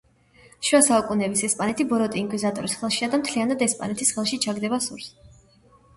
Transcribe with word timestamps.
შუა 0.67 0.79
საუკუნეების 0.87 1.43
ესპანეთი 1.47 1.85
ბოროტი 1.91 2.19
ინკვიზიტორის 2.23 2.75
ხელშია 2.81 3.11
და 3.15 3.19
მთლიანად 3.25 3.63
ესპანეთის 3.69 4.15
ხელში 4.17 4.41
ჩაგდება 4.47 4.85
სურს. 4.87 5.15